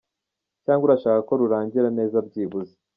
[0.65, 2.73] Cyangwa urashaka ko rurangira neza byibuze?